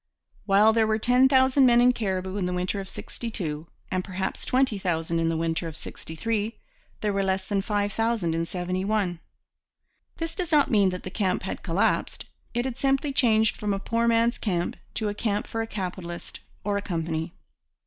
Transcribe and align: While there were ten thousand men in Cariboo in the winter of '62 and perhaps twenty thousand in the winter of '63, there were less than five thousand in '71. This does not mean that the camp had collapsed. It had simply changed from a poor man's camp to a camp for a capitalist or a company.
While 0.47 0.73
there 0.73 0.87
were 0.87 0.97
ten 0.97 1.29
thousand 1.29 1.67
men 1.67 1.79
in 1.79 1.91
Cariboo 1.93 2.35
in 2.37 2.47
the 2.47 2.53
winter 2.53 2.79
of 2.79 2.89
'62 2.89 3.67
and 3.91 4.03
perhaps 4.03 4.45
twenty 4.45 4.79
thousand 4.79 5.19
in 5.19 5.29
the 5.29 5.37
winter 5.37 5.67
of 5.67 5.77
'63, 5.77 6.57
there 7.01 7.13
were 7.13 7.21
less 7.21 7.47
than 7.47 7.61
five 7.61 7.93
thousand 7.93 8.33
in 8.33 8.47
'71. 8.47 9.19
This 10.17 10.33
does 10.33 10.51
not 10.51 10.71
mean 10.71 10.89
that 10.89 11.03
the 11.03 11.11
camp 11.11 11.43
had 11.43 11.61
collapsed. 11.61 12.25
It 12.55 12.65
had 12.65 12.79
simply 12.79 13.13
changed 13.13 13.55
from 13.57 13.75
a 13.75 13.79
poor 13.79 14.07
man's 14.07 14.39
camp 14.39 14.75
to 14.95 15.07
a 15.07 15.13
camp 15.13 15.45
for 15.45 15.61
a 15.61 15.67
capitalist 15.67 16.39
or 16.63 16.77
a 16.77 16.81
company. 16.81 17.35